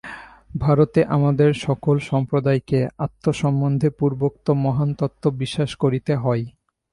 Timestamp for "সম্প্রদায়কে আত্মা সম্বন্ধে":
2.09-3.87